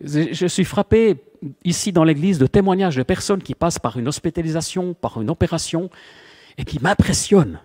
[0.01, 1.17] Je suis frappé
[1.65, 5.91] ici dans l'Église de témoignages de personnes qui passent par une hospitalisation, par une opération,
[6.57, 7.59] et qui m'impressionnent.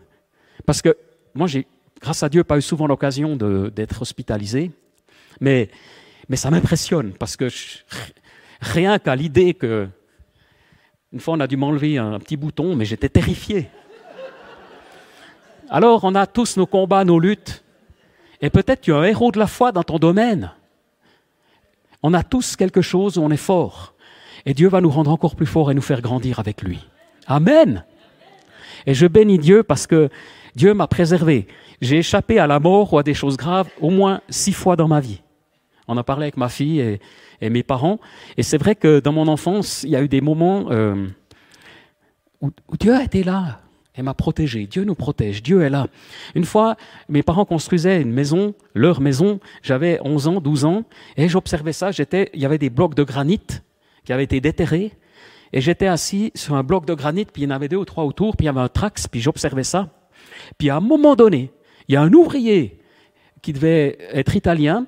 [0.65, 0.97] Parce que
[1.35, 1.67] moi, j'ai,
[2.01, 4.71] grâce à Dieu, pas eu souvent l'occasion d'être hospitalisé,
[5.39, 5.69] mais,
[6.27, 7.49] mais ça m'impressionne, parce que
[8.61, 9.89] rien qu'à l'idée que
[11.11, 13.69] une fois, on a dû m'enlever un petit bouton, mais j'étais terrifié.
[15.69, 17.63] Alors, on a tous nos combats, nos luttes.
[18.41, 20.51] Et peut-être tu es un héros de la foi dans ton domaine.
[22.03, 23.93] On a tous quelque chose où on est fort.
[24.45, 26.79] Et Dieu va nous rendre encore plus forts et nous faire grandir avec lui.
[27.27, 27.83] Amen.
[28.85, 30.09] Et je bénis Dieu parce que
[30.55, 31.47] Dieu m'a préservé.
[31.81, 34.87] J'ai échappé à la mort ou à des choses graves au moins six fois dans
[34.87, 35.21] ma vie.
[35.89, 36.99] On a parlé avec ma fille
[37.41, 37.99] et, mes parents.
[38.37, 41.07] Et c'est vrai que dans mon enfance, il y a eu des moments euh,
[42.41, 43.61] où, Dieu a été là
[43.95, 44.67] et m'a protégé.
[44.67, 45.41] Dieu nous protège.
[45.41, 45.87] Dieu est là.
[46.35, 46.77] Une fois,
[47.09, 49.39] mes parents construisaient une maison, leur maison.
[49.63, 50.83] J'avais 11 ans, 12 ans.
[51.17, 51.89] Et j'observais ça.
[51.89, 53.41] J'étais, il y avait des blocs de granit
[54.05, 54.91] qui avaient été déterrés.
[55.53, 57.85] Et j'étais assis sur un bloc de granit, puis il y en avait deux ou
[57.85, 59.89] trois autour, puis il y avait un trax, puis j'observais ça.
[60.59, 61.51] Puis à un moment donné,
[61.87, 62.79] il y a un ouvrier
[63.41, 64.85] qui devait être italien,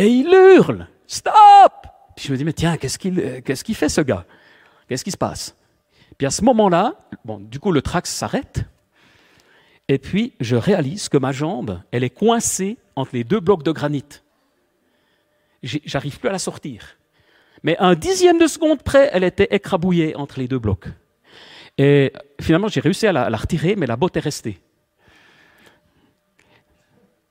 [0.00, 1.34] et il hurle Stop
[2.16, 4.24] Puis je me dis Mais tiens, qu'est-ce qu'il qu'il fait ce gars?
[4.88, 5.56] Qu'est-ce qui se passe?
[6.18, 6.94] Puis à ce moment-là,
[7.40, 8.64] du coup, le trax s'arrête,
[9.88, 13.72] et puis je réalise que ma jambe, elle est coincée entre les deux blocs de
[13.72, 14.04] granit.
[15.62, 16.96] J'arrive plus à la sortir.
[17.62, 20.86] Mais un dixième de seconde près, elle était écrabouillée entre les deux blocs.
[21.76, 24.60] Et finalement, j'ai réussi à la, retirer, mais la botte est restée.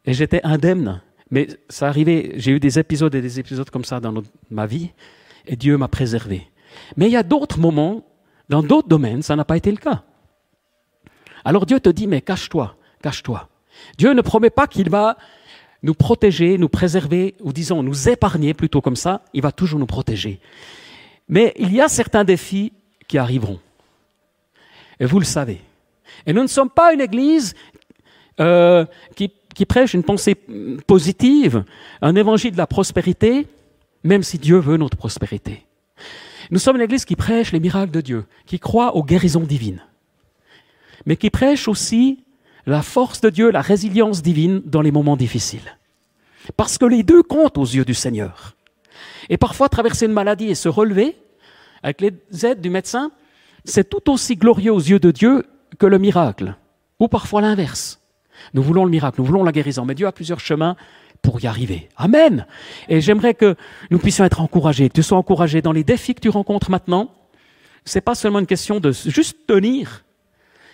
[0.06, 1.02] Et j'étais indemne.
[1.32, 4.13] Mais ça arrivait, j'ai eu des épisodes et des épisodes comme ça dans
[4.50, 4.89] ma vie,
[5.46, 6.48] et Dieu m'a préservé.
[6.98, 8.06] Mais il y a d'autres moments,
[8.50, 10.04] dans d'autres domaines, ça n'a pas été le cas.
[11.46, 13.48] Alors Dieu te dit, mais cache-toi, cache-toi.
[13.98, 15.18] Dieu ne promet pas qu'il va
[15.84, 19.86] nous protéger, nous préserver, ou disons nous épargner plutôt comme ça, il va toujours nous
[19.86, 20.39] protéger.
[21.28, 22.74] Mais il y a certains défis
[23.08, 23.60] qui arriveront.
[25.00, 25.62] Et vous le savez.
[26.26, 27.56] Et nous ne sommes pas une église
[28.39, 30.36] euh, qui, qui prêche une pensée
[30.88, 31.65] positive,
[32.02, 33.45] un évangile de la prospérité,
[34.06, 35.65] même si Dieu veut notre prospérité.
[36.50, 39.84] Nous sommes une église qui prêche les miracles de Dieu, qui croit aux guérisons divines,
[41.06, 42.24] mais qui prêche aussi
[42.67, 45.78] la force de Dieu, la résilience divine dans les moments difficiles.
[46.56, 48.56] Parce que les deux comptent aux yeux du Seigneur.
[49.28, 51.17] Et parfois, traverser une maladie et se relever,
[51.84, 52.13] avec les
[52.45, 53.12] aides du médecin,
[53.65, 55.45] c'est tout aussi glorieux aux yeux de Dieu
[55.78, 56.56] que le miracle.
[56.98, 57.99] Ou parfois l'inverse.
[58.54, 60.75] Nous voulons le miracle, nous voulons la guérison, mais Dieu a plusieurs chemins
[61.21, 61.89] pour y arriver.
[61.97, 62.45] Amen.
[62.88, 63.56] Et j'aimerais que
[63.91, 67.12] nous puissions être encouragés, que tu sois encouragé dans les défis que tu rencontres maintenant.
[67.86, 70.04] C'est pas seulement une question de juste tenir,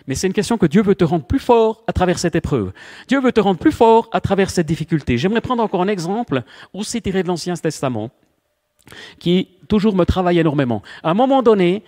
[0.08, 2.74] mais c'est une question que Dieu veut te rendre plus fort à travers cette épreuve.
[3.08, 5.18] Dieu veut te rendre plus fort à travers cette difficulté.
[5.18, 8.12] J'aimerais prendre encore un exemple, aussi tiré de l'Ancien Testament,
[9.20, 10.84] qui toujours me travaille énormément.
[11.04, 11.84] À un moment donné,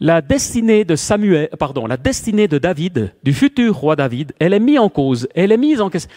[0.00, 4.60] la destinée de Samuel, pardon, la destinée de David, du futur roi David, elle est
[4.60, 5.28] mise en cause.
[5.34, 6.10] Elle est mise en question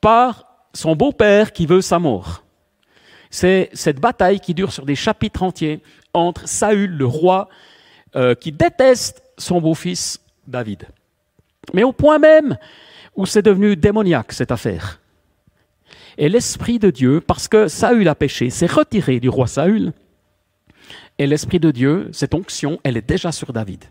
[0.00, 2.44] par son beau-père qui veut sa mort.
[3.30, 5.82] C'est cette bataille qui dure sur des chapitres entiers
[6.14, 7.48] entre Saül, le roi,
[8.16, 10.86] euh, qui déteste son beau-fils David.
[11.74, 12.56] Mais au point même
[13.16, 15.00] où c'est devenu démoniaque cette affaire.
[16.16, 19.92] Et l'Esprit de Dieu, parce que Saül a péché, s'est retiré du roi Saül.
[21.18, 23.84] Et l'Esprit de Dieu, cette onction, elle est déjà sur David.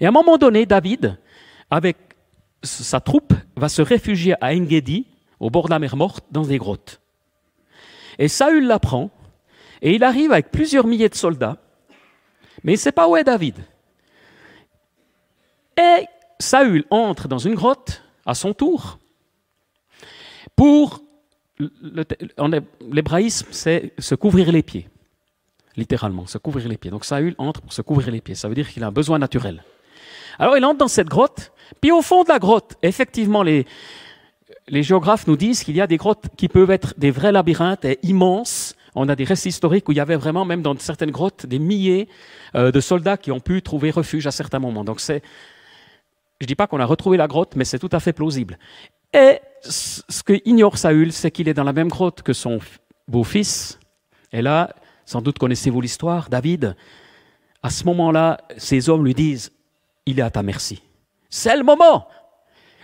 [0.00, 1.18] Et à un moment donné, David,
[1.70, 1.96] avec
[2.62, 5.06] sa troupe, va se réfugier à Engedi,
[5.38, 7.00] au bord de la mer morte, dans des grottes.
[8.18, 9.10] Et Saül l'apprend,
[9.82, 11.58] et il arrive avec plusieurs milliers de soldats,
[12.64, 13.56] mais il ne sait pas où est David.
[15.78, 16.06] Et
[16.38, 18.98] Saül entre dans une grotte à son tour
[20.54, 21.02] pour
[22.90, 24.88] l'hébraïsme, c'est se couvrir les pieds,
[25.76, 26.90] littéralement, se couvrir les pieds.
[26.90, 28.34] Donc Saül entre pour se couvrir les pieds.
[28.34, 29.62] Ça veut dire qu'il a un besoin naturel.
[30.38, 33.66] Alors il entre dans cette grotte, puis au fond de la grotte, effectivement, les,
[34.68, 37.84] les géographes nous disent qu'il y a des grottes qui peuvent être des vrais labyrinthes
[37.84, 38.74] et immenses.
[38.94, 41.58] On a des récits historiques où il y avait vraiment, même dans certaines grottes, des
[41.58, 42.08] milliers
[42.54, 44.84] euh, de soldats qui ont pu trouver refuge à certains moments.
[44.84, 45.22] Donc c'est
[46.40, 48.58] je dis pas qu'on a retrouvé la grotte, mais c'est tout à fait plausible.
[49.12, 52.58] Et ce que ignore Saül, c'est qu'il est dans la même grotte que son
[53.08, 53.78] beau-fils.
[54.32, 54.74] Et là,
[55.06, 56.76] sans doute connaissez-vous l'histoire, David,
[57.62, 59.52] à ce moment-là, ses hommes lui disent,
[60.04, 60.82] il est à ta merci.
[61.30, 62.08] C'est le moment.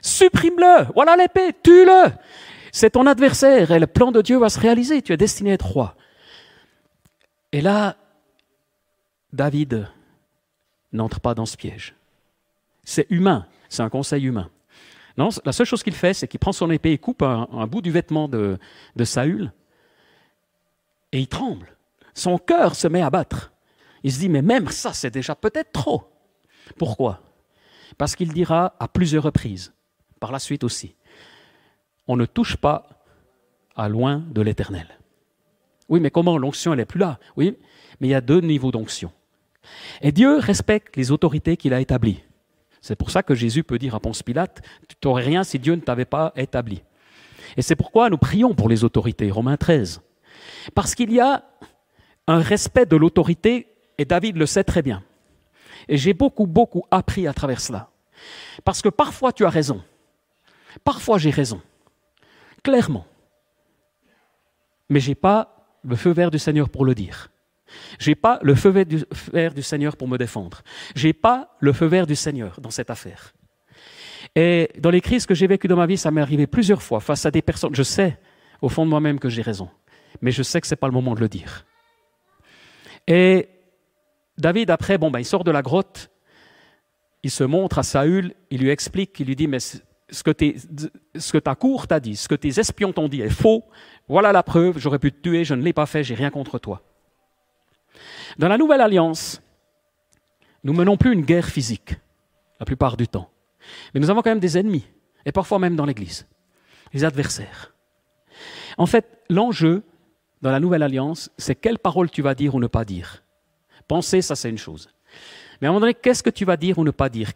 [0.01, 0.87] Supprime-le.
[0.95, 1.53] Voilà l'épée.
[1.63, 2.13] Tue-le.
[2.73, 5.03] C'est ton adversaire et le plan de Dieu va se réaliser.
[5.03, 5.95] Tu es destiné à être roi.
[7.53, 7.97] Et là,
[9.33, 9.89] David
[10.93, 11.95] n'entre pas dans ce piège.
[12.85, 14.49] C'est humain, c'est un conseil humain.
[15.19, 17.83] Non, la seule chose qu'il fait, c'est qu'il prend son épée et coupe un, bout
[17.83, 18.59] du vêtement de,
[18.97, 19.53] de Saül,
[21.13, 21.72] et il tremble.
[22.15, 23.53] Son cœur se met à battre.
[24.03, 26.05] Il se dit, mais même ça, c'est déjà peut-être trop.
[26.79, 27.21] Pourquoi?
[27.99, 29.73] Parce qu'il dira à plusieurs reprises,
[30.21, 30.97] par la suite aussi,
[32.09, 32.89] on ne touche pas
[33.77, 34.87] à loin de l'éternel.
[35.89, 37.19] Oui, mais comment L'onction, elle n'est plus là?
[37.37, 37.57] Oui,
[38.01, 39.13] mais il y a deux niveaux d'onction.
[40.01, 42.23] Et Dieu respecte les autorités qu'il a établies.
[42.81, 45.75] C'est pour ça que Jésus peut dire à Ponce Pilate, tu n'aurais rien si Dieu
[45.75, 46.83] ne t'avait pas établi.
[47.57, 50.01] Et c'est pourquoi nous prions pour les autorités, Romains 13.
[50.75, 51.45] Parce qu'il y a
[52.27, 55.03] un respect de l'autorité, et David le sait très bien.
[55.89, 57.91] Et j'ai beaucoup, beaucoup appris à travers cela.
[58.65, 59.83] Parce que parfois tu as raison,
[60.85, 61.61] parfois j'ai raison,
[62.63, 63.07] clairement.
[64.89, 67.31] Mais je n'ai pas le feu vert du Seigneur pour le dire.
[67.99, 68.71] Je n'ai pas le feu
[69.33, 70.63] vert du Seigneur pour me défendre.
[70.95, 73.33] Je n'ai pas le feu vert du Seigneur dans cette affaire.
[74.37, 77.01] Et dans les crises que j'ai vécues dans ma vie, ça m'est arrivé plusieurs fois
[77.01, 77.75] face à des personnes.
[77.75, 78.19] Je sais
[78.61, 79.69] au fond de moi-même que j'ai raison,
[80.21, 81.65] mais je sais que ce n'est pas le moment de le dire.
[83.07, 83.49] Et
[84.39, 86.11] David, après, bon, ben, il sort de la grotte,
[87.23, 89.81] il se montre à Saül, il lui explique, il lui dit, mais ce
[90.23, 90.33] que,
[91.17, 93.65] ce que ta cour t'a dit, ce que tes espions t'ont dit est faux,
[94.09, 96.59] voilà la preuve, j'aurais pu te tuer, je ne l'ai pas fait, j'ai rien contre
[96.59, 96.83] toi.
[98.39, 99.43] Dans la nouvelle alliance,
[100.65, 101.97] nous menons plus une guerre physique,
[102.61, 103.31] la plupart du temps.
[103.95, 104.87] Mais nous avons quand même des ennemis,
[105.25, 106.27] et parfois même dans l'Église,
[106.93, 107.75] les adversaires.
[108.79, 109.83] En fait, l'enjeu
[110.43, 113.23] dans la nouvelle alliance, c'est quelle parole tu vas dire ou ne pas dire.
[113.89, 114.89] Penser, ça c'est une chose.
[115.61, 117.33] Mais à un moment donné, qu'est-ce que tu vas dire ou ne pas dire?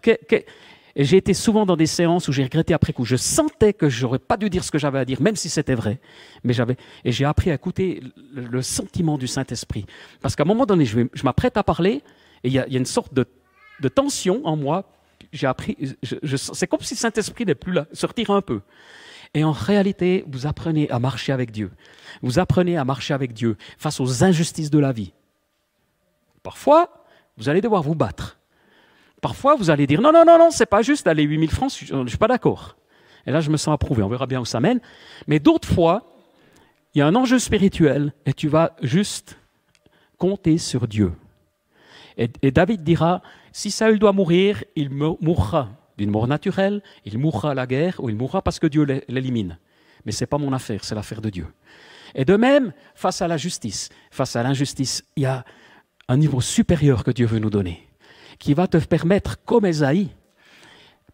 [0.97, 3.05] J'ai été souvent dans des séances où j'ai regretté après coup.
[3.05, 5.75] Je sentais que j'aurais pas dû dire ce que j'avais à dire, même si c'était
[5.75, 6.01] vrai.
[6.42, 8.03] Mais j'avais et j'ai appris à écouter
[8.35, 9.85] le, sentiment du Saint-Esprit.
[10.23, 12.03] Parce qu'à un moment donné, je, m'apprête à parler
[12.45, 13.27] et il y, a, une sorte de,
[13.88, 14.90] tension en moi.
[15.33, 15.77] J'ai appris.
[16.03, 18.62] c'est comme si le Saint-Esprit n'est plus là, sortir un peu.
[19.37, 21.70] Et en réalité, vous apprenez à marcher avec Dieu.
[22.22, 25.12] Vous apprenez à marcher avec Dieu face aux injustices de la vie.
[26.42, 27.05] Parfois,
[27.37, 28.38] vous allez devoir vous battre.
[29.20, 31.94] Parfois, vous allez dire non, non, non, non, c'est pas juste d'aller 8000 francs, je
[31.94, 32.79] ne suis pas d'accord.
[33.27, 34.81] Et là, je me sens approuvé, on verra bien où ça mène.
[35.27, 36.07] Mais d'autres fois,
[36.94, 39.38] il y a un enjeu spirituel et tu vas juste
[40.16, 41.12] compter sur Dieu.
[42.16, 43.20] Et, David dira,
[43.53, 48.09] si Saül doit mourir, il mourra d'une mort naturelle, il mourra à la guerre ou
[48.09, 49.59] il mourra parce que Dieu l'élimine.
[50.04, 51.46] Mais ce n'est pas mon affaire, c'est l'affaire de Dieu.
[52.14, 55.44] Et de même, face à la justice, face à l'injustice, il y a
[56.09, 57.87] un niveau supérieur que Dieu veut nous donner
[58.38, 60.11] qui va te permettre, comme Esaïe,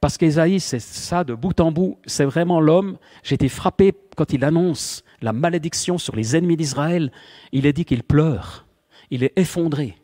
[0.00, 2.98] parce qu'Esaïe, c'est ça de bout en bout, c'est vraiment l'homme.
[3.22, 7.12] J'ai été frappé quand il annonce la malédiction sur les ennemis d'Israël.
[7.52, 8.66] Il est dit qu'il pleure,
[9.10, 9.96] il est effondré,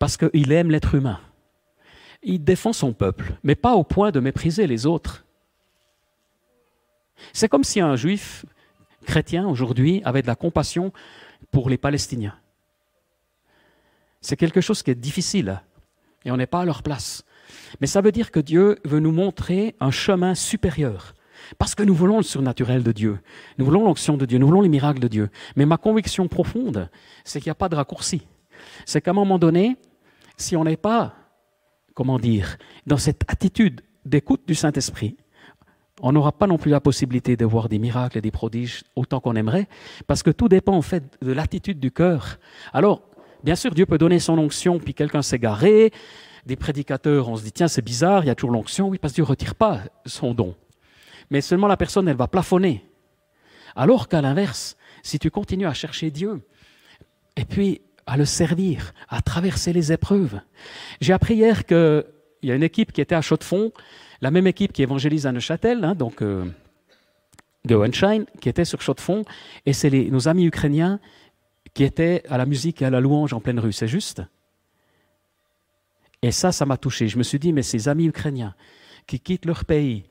[0.00, 1.20] parce qu'il aime l'être humain.
[2.24, 5.24] Il défend son peuple, mais pas au point de mépriser les autres.
[7.32, 8.44] C'est comme si un juif
[9.04, 10.92] chrétien aujourd'hui avait de la compassion
[11.50, 12.36] pour les Palestiniens.
[14.20, 15.62] C'est quelque chose qui est difficile
[16.24, 17.24] et on n'est pas à leur place.
[17.80, 21.14] Mais ça veut dire que Dieu veut nous montrer un chemin supérieur.
[21.58, 23.18] Parce que nous voulons le surnaturel de Dieu,
[23.58, 25.28] nous voulons l'onction de Dieu, nous voulons les miracles de Dieu.
[25.56, 26.88] Mais ma conviction profonde,
[27.22, 28.26] c'est qu'il n'y a pas de raccourci.
[28.86, 29.76] C'est qu'à un moment donné,
[30.38, 31.14] si on n'est pas,
[31.94, 35.16] comment dire, dans cette attitude d'écoute du Saint-Esprit,
[36.02, 39.20] on n'aura pas non plus la possibilité de voir des miracles et des prodiges autant
[39.20, 39.68] qu'on aimerait,
[40.06, 42.38] parce que tout dépend en fait de l'attitude du cœur.
[42.72, 43.02] Alors,
[43.44, 45.92] Bien sûr, Dieu peut donner son onction, puis quelqu'un garé.
[46.46, 48.88] Des prédicateurs, on se dit, tiens, c'est bizarre, il y a toujours l'onction.
[48.88, 50.54] Oui, parce que Dieu ne retire pas son don.
[51.28, 52.86] Mais seulement la personne, elle va plafonner.
[53.76, 56.40] Alors qu'à l'inverse, si tu continues à chercher Dieu,
[57.36, 60.40] et puis à le servir, à traverser les épreuves.
[61.00, 62.04] J'ai appris hier qu'il
[62.42, 63.72] y a une équipe qui était à Chaux-de-Fonds,
[64.20, 66.44] la même équipe qui évangélise à Neuchâtel, hein, donc euh,
[68.40, 69.24] qui était sur Chaux-de-Fonds,
[69.66, 71.00] et c'est nos amis ukrainiens
[71.72, 74.22] qui était à la musique et à la louange en pleine rue, c'est juste
[76.22, 77.08] Et ça, ça m'a touché.
[77.08, 78.54] Je me suis dit, mais ces amis ukrainiens
[79.06, 80.04] qui quittent leur pays,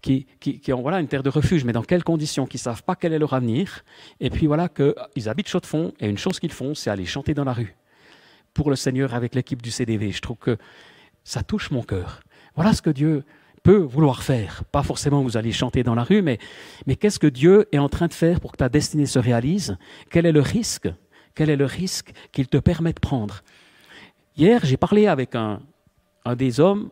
[0.00, 0.26] qui,
[0.72, 3.12] ont voilà, une terre de refuge, mais dans quelles conditions, qui ne savent pas quel
[3.12, 3.84] est leur avenir,
[4.20, 7.06] et puis voilà qu'ils habitent chaud de fond, et une chose qu'ils font, c'est aller
[7.06, 7.76] chanter dans la rue
[8.54, 10.10] pour le Seigneur avec l'équipe du CDV.
[10.10, 10.56] Je trouve que
[11.24, 12.20] ça touche mon cœur.
[12.54, 13.24] Voilà ce que Dieu
[13.62, 14.64] peut vouloir faire.
[14.72, 16.38] Pas forcément vous allez chanter dans la rue, mais,
[16.86, 19.76] mais qu'est-ce que Dieu est en train de faire pour que ta destinée se réalise?
[20.10, 20.88] Quel est le risque?
[21.34, 23.42] Quel est le risque qu'il te permet de prendre?
[24.36, 25.60] Hier, j'ai parlé avec un,
[26.36, 26.90] des hommes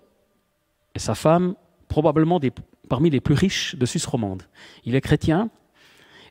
[0.94, 1.54] et sa femme,
[1.88, 2.40] probablement
[2.88, 4.44] parmi les plus riches de Suisse romande.
[4.84, 5.50] Il est chrétien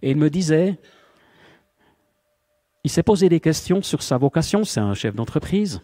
[0.02, 0.78] et il me disait,
[2.84, 5.82] il s'est posé des questions sur sa vocation, c'est un chef d'entreprise,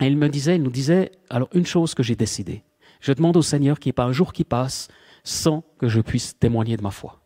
[0.00, 2.62] et il me disait, il nous disait, alors une chose que j'ai décidé,
[3.00, 4.88] je demande au Seigneur qu'il n'y ait pas un jour qui passe
[5.24, 7.20] sans que je puisse témoigner de ma foi.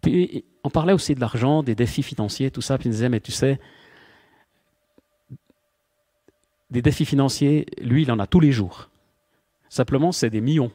[0.00, 2.78] Puis on parlait aussi de l'argent, des défis financiers, tout ça.
[2.78, 3.58] Puis il disait, mais tu sais,
[6.70, 8.90] des défis financiers, lui, il en a tous les jours.
[9.68, 10.72] Simplement, c'est des millions,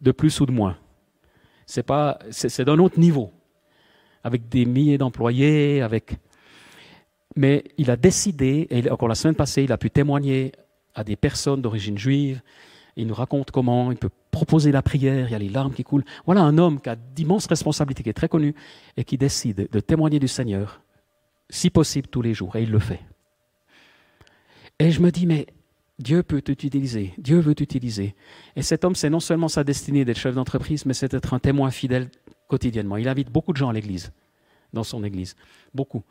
[0.00, 0.76] de plus ou de moins.
[1.66, 3.32] C'est pas, c'est d'un autre niveau,
[4.24, 6.16] avec des milliers d'employés, avec.
[7.36, 10.52] Mais il a décidé, et encore la semaine passée, il a pu témoigner
[10.94, 12.42] à des personnes d'origine juive.
[12.96, 15.82] Il nous raconte comment il peut proposer la prière, il y a les larmes qui
[15.82, 16.04] coulent.
[16.26, 18.54] Voilà un homme qui a d'immenses responsabilités, qui est très connu
[18.96, 20.82] et qui décide de témoigner du Seigneur,
[21.48, 23.00] si possible tous les jours, et il le fait.
[24.82, 25.46] Et je me dis, mais
[26.00, 28.16] Dieu peut t'utiliser, Dieu veut t'utiliser.
[28.56, 31.38] Et cet homme, c'est non seulement sa destinée d'être chef d'entreprise, mais c'est d'être un
[31.38, 32.10] témoin fidèle
[32.48, 32.96] quotidiennement.
[32.96, 34.10] Il invite beaucoup de gens à l'église,
[34.72, 35.36] dans son église.
[35.72, 36.02] Beaucoup.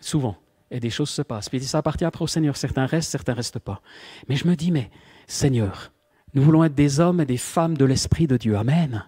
[0.00, 0.36] Souvent.
[0.70, 1.50] Et des choses se passent.
[1.50, 2.56] Puis ça appartient après au Seigneur.
[2.56, 3.82] Certains restent, certains ne restent pas.
[4.30, 4.90] Mais je me dis, mais
[5.26, 5.92] Seigneur,
[6.34, 8.56] nous voulons être des hommes et des femmes de l'Esprit de Dieu.
[8.56, 9.04] Amen.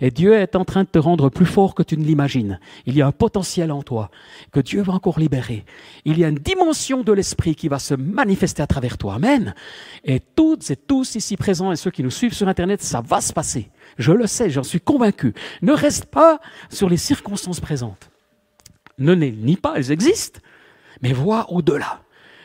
[0.00, 2.60] Et Dieu est en train de te rendre plus fort que tu ne l'imagines.
[2.86, 4.10] Il y a un potentiel en toi
[4.52, 5.64] que Dieu va encore libérer.
[6.04, 9.14] Il y a une dimension de l'Esprit qui va se manifester à travers toi.
[9.14, 9.54] Amen.
[10.04, 13.20] Et toutes et tous ici présents et ceux qui nous suivent sur Internet, ça va
[13.20, 13.70] se passer.
[13.96, 15.34] Je le sais, j'en suis convaincu.
[15.62, 16.38] Ne reste pas
[16.70, 18.10] sur les circonstances présentes.
[18.98, 20.40] Ne les nie pas, elles existent,
[21.02, 22.02] mais vois au-delà.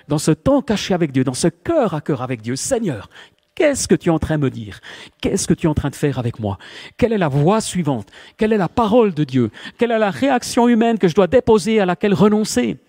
[0.07, 3.09] Dans ce temps caché avec Dieu, dans ce cœur à cœur avec Dieu, Seigneur,
[3.55, 4.79] Qu'est-ce que tu es en train de me dire?
[5.21, 6.57] Qu'est-ce que tu es en train de faire avec moi?
[6.97, 8.09] Quelle est la voie suivante?
[8.37, 9.51] Quelle est la parole de Dieu?
[9.77, 12.79] Quelle est la réaction humaine que je dois déposer à laquelle renoncer?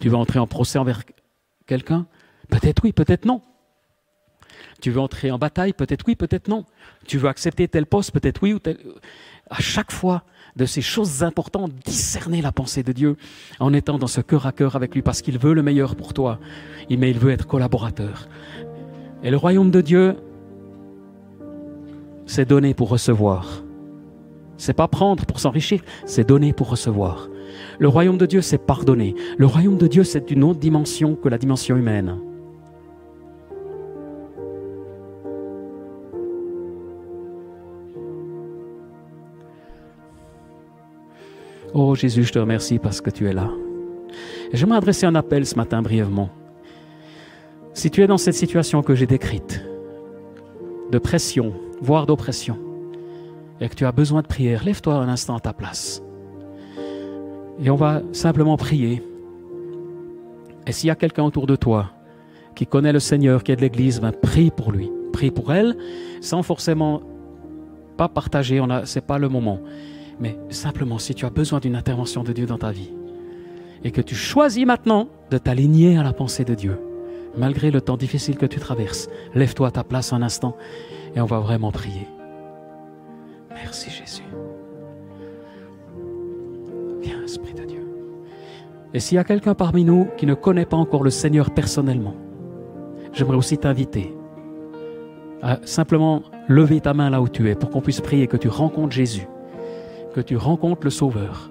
[0.00, 1.02] Tu veux entrer en procès envers
[1.66, 2.06] quelqu'un?
[2.50, 3.40] Peut-être oui, peut-être non.
[4.80, 5.72] Tu veux entrer en bataille?
[5.72, 6.64] Peut-être oui, peut-être non.
[7.06, 8.12] Tu veux accepter tel poste?
[8.12, 8.78] Peut-être oui ou tel.
[9.50, 10.24] À chaque fois,
[10.56, 13.16] de ces choses importantes, discerner la pensée de Dieu
[13.60, 16.12] en étant dans ce cœur à cœur avec lui parce qu'il veut le meilleur pour
[16.12, 16.38] toi,
[16.90, 18.28] mais il veut être collaborateur.
[19.22, 20.16] Et le royaume de Dieu,
[22.26, 23.64] c'est donner pour recevoir.
[24.56, 27.28] C'est pas prendre pour s'enrichir, c'est donner pour recevoir.
[27.78, 29.14] Le royaume de Dieu, c'est pardonner.
[29.36, 32.18] Le royaume de Dieu, c'est une autre dimension que la dimension humaine.
[41.74, 43.50] Oh Jésus, je te remercie parce que tu es là.
[44.52, 46.30] Et je m'adresser un appel ce matin brièvement.
[47.78, 49.64] Si tu es dans cette situation que j'ai décrite,
[50.90, 52.58] de pression, voire d'oppression,
[53.60, 56.02] et que tu as besoin de prière, lève-toi un instant à ta place.
[57.62, 59.00] Et on va simplement prier.
[60.66, 61.92] Et s'il y a quelqu'un autour de toi
[62.56, 65.76] qui connaît le Seigneur, qui est de l'Église, ben prie pour lui, prie pour elle,
[66.20, 67.02] sans forcément
[67.96, 69.60] pas partager, ce n'est pas le moment.
[70.18, 72.90] Mais simplement, si tu as besoin d'une intervention de Dieu dans ta vie,
[73.84, 76.76] et que tu choisis maintenant de t'aligner à la pensée de Dieu,
[77.38, 80.56] malgré le temps difficile que tu traverses, lève-toi à ta place un instant
[81.14, 82.06] et on va vraiment prier.
[83.50, 84.24] Merci Jésus.
[87.00, 87.86] Viens, Esprit de Dieu.
[88.92, 92.14] Et s'il y a quelqu'un parmi nous qui ne connaît pas encore le Seigneur personnellement,
[93.12, 94.14] j'aimerais aussi t'inviter
[95.40, 98.48] à simplement lever ta main là où tu es pour qu'on puisse prier que tu
[98.48, 99.28] rencontres Jésus,
[100.14, 101.50] que tu rencontres le Sauveur.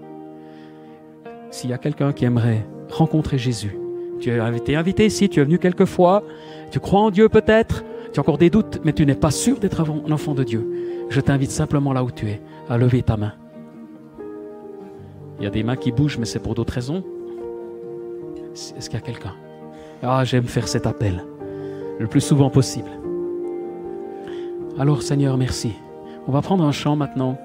[1.50, 3.78] S'il y a quelqu'un qui aimerait rencontrer Jésus,
[4.20, 6.24] tu as été invité ici, tu es venu quelques fois,
[6.72, 9.60] tu crois en Dieu peut-être, tu as encore des doutes, mais tu n'es pas sûr
[9.60, 10.68] d'être un enfant de Dieu.
[11.10, 13.34] Je t'invite simplement là où tu es à lever ta main.
[15.40, 17.04] Il y a des mains qui bougent, mais c'est pour d'autres raisons.
[18.54, 19.36] Est-ce qu'il y a quelqu'un?
[20.02, 21.24] Ah, j'aime faire cet appel
[22.00, 22.90] le plus souvent possible.
[24.80, 25.74] Alors Seigneur, merci.
[26.28, 27.38] On va prendre un chant maintenant.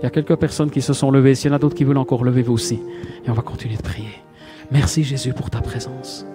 [0.00, 1.34] Il y a quelques personnes qui se sont levées.
[1.34, 2.80] S'il y en a d'autres qui veulent encore, lever vous aussi.
[3.24, 4.22] Et on va continuer de prier.
[4.70, 6.26] Merci Jésus pour ta présence.